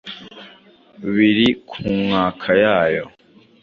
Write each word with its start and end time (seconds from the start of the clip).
biri 1.13 1.49
ku 1.69 1.81
nkaka 2.03 2.51
yayo 2.63 3.05